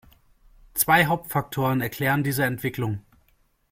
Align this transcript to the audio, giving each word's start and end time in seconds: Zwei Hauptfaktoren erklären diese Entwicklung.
Zwei 0.73 1.05
Hauptfaktoren 1.05 1.79
erklären 1.81 2.23
diese 2.23 2.43
Entwicklung. 2.43 3.05